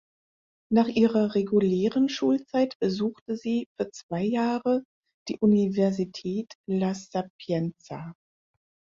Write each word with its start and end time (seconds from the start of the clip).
Nach 0.71 0.87
ihrer 0.87 1.35
regulären 1.35 2.09
Schulzeit 2.09 2.73
besuchte 2.79 3.37
sie 3.37 3.67
für 3.77 3.91
zwei 3.91 4.23
Jahre 4.23 4.83
die 5.29 5.37
Universität 5.39 6.51
La 6.67 6.95
Sapienza. 6.95 8.15